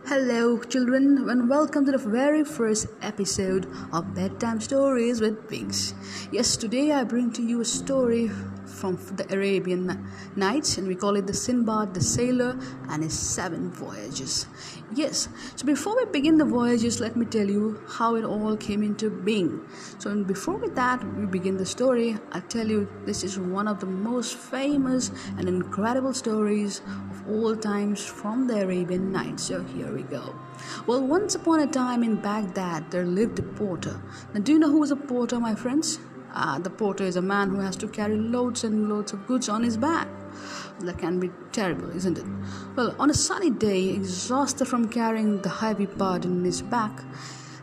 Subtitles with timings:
[0.00, 5.94] Hello, children, and welcome to the very first episode of Bedtime Stories with Wings.
[6.32, 8.30] Yes, today I bring to you a story
[8.66, 12.58] from the Arabian Nights, and we call it the Sinbad the Sailor
[12.88, 14.46] and his seven voyages.
[14.94, 18.82] Yes, so before we begin the voyages, let me tell you how it all came
[18.82, 19.60] into being.
[19.98, 22.18] So, before with that, we begin the story.
[22.32, 26.80] I tell you, this is one of the most famous and incredible stories
[27.10, 29.44] of all times from the Arabian Nights.
[29.44, 30.34] So, here we go.
[30.86, 34.00] Well, once upon a time in Baghdad, there lived a porter.
[34.34, 35.98] Now, do you know who was a porter, my friends?
[36.34, 39.48] Uh, the porter is a man who has to carry loads and loads of goods
[39.48, 40.08] on his back.
[40.80, 42.24] That can be terrible, isn't it?
[42.76, 47.02] Well, on a sunny day, exhausted from carrying the heavy burden in his back,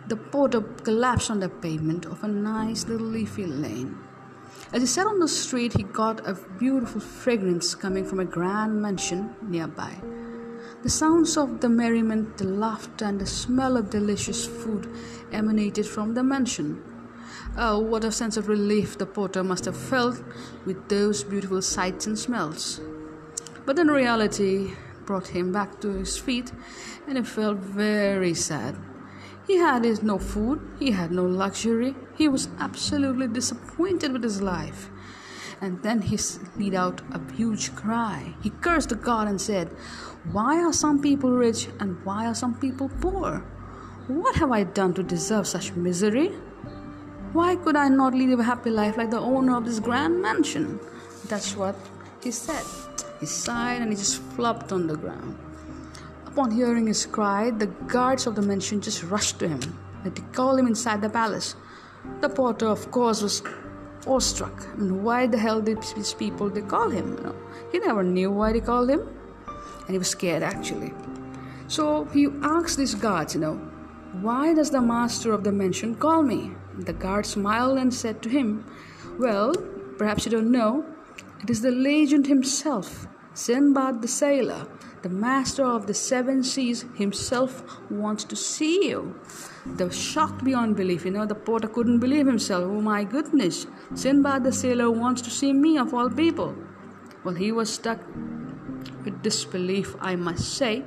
[0.08, 3.98] the porter collapsed on the pavement of a nice little leafy lane.
[4.72, 8.82] As he sat on the street, he got a beautiful fragrance coming from a grand
[8.82, 9.96] mansion nearby.
[10.82, 14.90] The sounds of the merriment, the laughter, and the smell of delicious food
[15.30, 16.82] emanated from the mansion.
[17.58, 20.24] Oh, what a sense of relief the porter must have felt
[20.66, 22.80] with those beautiful sights and smells.
[23.66, 24.72] But then reality
[25.06, 26.54] brought him back to his feet,
[27.06, 28.78] and he felt very sad.
[29.48, 34.90] He had no food, he had no luxury, he was absolutely disappointed with his life.
[35.62, 36.18] And then he
[36.58, 38.34] let out a huge cry.
[38.42, 39.68] He cursed the God and said,
[40.32, 43.40] Why are some people rich and why are some people poor?
[44.08, 46.30] What have I done to deserve such misery?
[47.34, 50.80] Why could I not lead a happy life like the owner of this grand mansion?
[51.28, 51.76] That's what
[52.24, 52.66] he said.
[53.20, 55.38] He sighed and he just flopped on the ground.
[56.26, 60.60] Upon hearing his cry, the guards of the mansion just rushed to him they called
[60.60, 61.56] him inside the palace.
[62.22, 63.44] The porter, of course, was
[64.08, 64.68] awestruck.
[64.74, 67.18] I mean, why the hell did these people they call him?
[67.18, 67.36] You know,
[67.72, 69.02] he never knew why they called him,
[69.48, 70.94] and he was scared actually.
[71.68, 73.56] So he asked these guards, you know,
[74.22, 76.52] why does the master of the mansion call me?
[76.78, 78.66] The guard smiled and said to him,
[79.20, 79.54] Well,
[79.98, 80.86] perhaps you don't know,
[81.44, 83.08] it is the legend himself,
[83.40, 84.68] Sinbad the sailor,
[85.02, 89.16] the master of the seven seas himself wants to see you.
[89.66, 91.06] They were shocked beyond belief.
[91.06, 92.66] You know, the porter couldn't believe himself.
[92.66, 96.54] Oh my goodness, Sinbad the sailor wants to see me of all people.
[97.24, 98.00] Well, he was stuck
[99.06, 100.84] with disbelief, I must say.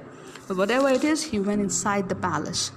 [0.46, 2.70] But whatever it is, he went inside the palace.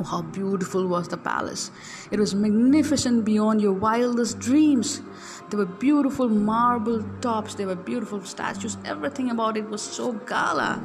[0.00, 1.72] Oh, how beautiful was the palace!
[2.12, 5.02] It was magnificent beyond your wildest dreams.
[5.50, 10.80] There were beautiful marble tops, there were beautiful statues, everything about it was so gala.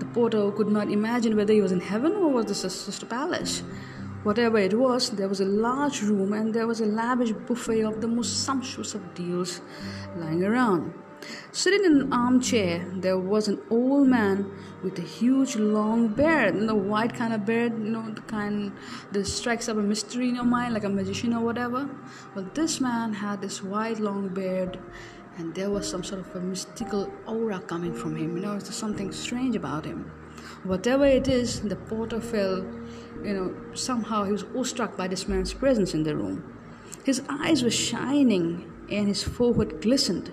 [0.00, 3.62] The porter could not imagine whether he was in heaven or was this a palace.
[4.22, 8.00] Whatever it was, there was a large room and there was a lavish buffet of
[8.00, 9.62] the most sumptuous of deals
[10.16, 10.92] lying around.
[11.52, 14.50] Sitting in an armchair, there was an old man
[14.82, 18.72] with a huge long beard, you know, white kind of beard, you know, the kind
[19.12, 21.88] that strikes up a mystery in your mind, like a magician or whatever.
[22.34, 24.78] Well, this man had this white long beard,
[25.36, 28.36] and there was some sort of a mystical aura coming from him.
[28.36, 30.10] You know, there's something strange about him.
[30.64, 32.64] Whatever it is, the porter felt,
[33.22, 36.58] you know, somehow he was awestruck by this man's presence in the room.
[37.04, 40.32] His eyes were shining, and his forehead glistened.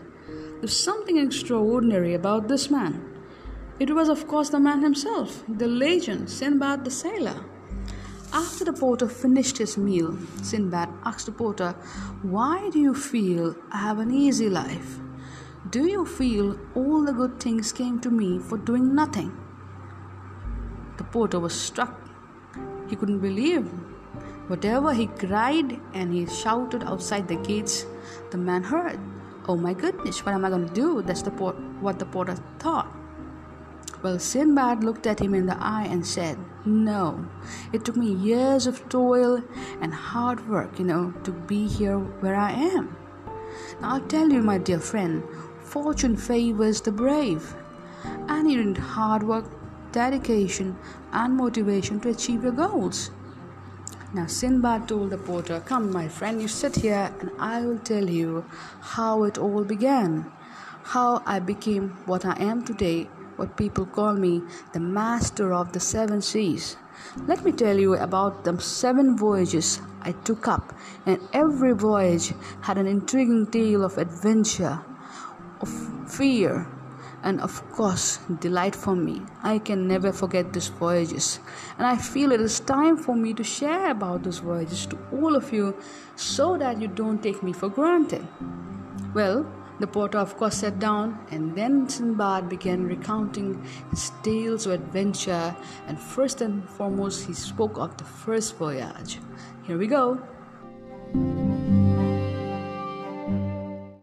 [0.60, 3.06] There's something extraordinary about this man.
[3.80, 7.46] It was, of course, the man himself, the legend, Sinbad the sailor.
[8.34, 11.72] After the porter finished his meal, Sinbad asked the porter,
[12.24, 15.00] Why do you feel I have an easy life?
[15.70, 19.32] Do you feel all the good things came to me for doing nothing?
[20.98, 22.02] The porter was struck.
[22.90, 23.66] He couldn't believe.
[24.48, 27.86] Whatever he cried and he shouted outside the gates,
[28.32, 29.00] the man heard.
[29.50, 31.02] Oh my goodness, what am I going to do?
[31.02, 32.96] That's the what the porter thought.
[34.04, 37.28] Well, Sinbad looked at him in the eye and said, No,
[37.74, 39.42] it took me years of toil
[39.82, 42.96] and hard work, you know, to be here where I am.
[43.82, 45.24] Now, I'll tell you, my dear friend,
[45.64, 47.56] fortune favors the brave,
[48.28, 49.46] and you need hard work,
[49.92, 50.78] dedication,
[51.12, 53.10] and motivation to achieve your goals.
[54.12, 58.10] Now Sinbad told the porter, Come, my friend, you sit here and I will tell
[58.10, 58.44] you
[58.82, 60.32] how it all began,
[60.82, 63.04] how I became what I am today,
[63.36, 64.42] what people call me
[64.74, 66.76] the master of the seven seas.
[67.28, 70.74] Let me tell you about the seven voyages I took up,
[71.06, 74.80] and every voyage had an intriguing tale of adventure,
[75.62, 75.70] of
[76.12, 76.68] fear,
[77.24, 79.22] and of course delight for me.
[79.44, 81.40] I can never forget these voyages,
[81.78, 85.36] and I feel it is time for me to share about those voyages to all
[85.36, 85.76] of you
[86.16, 88.28] so that you don't take me for granted.
[89.14, 89.46] Well,
[89.80, 95.56] The porter, of course, sat down, and then Sinbad began recounting his tales of adventure.
[95.88, 99.20] And first and foremost, he spoke of the first voyage.
[99.64, 100.22] Here we go.